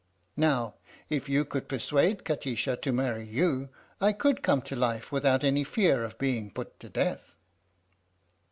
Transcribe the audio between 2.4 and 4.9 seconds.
sha to marry you, I could come to